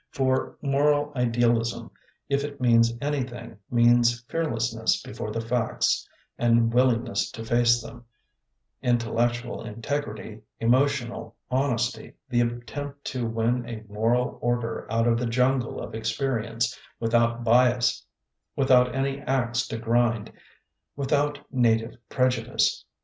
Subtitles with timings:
[0.09, 1.91] For moral idealism,
[2.27, 8.05] if it means anything, means fearlessness before the facts and willingness to face them,
[8.83, 15.27] intel lectual integrity, emotional honesty, the attempt to win a moral order out of the
[15.27, 18.03] jungle of experience without bias,
[18.55, 20.31] without any ax to grind,
[20.95, 22.85] without native prejudice.